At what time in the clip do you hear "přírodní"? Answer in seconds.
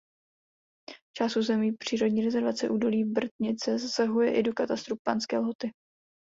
1.73-2.25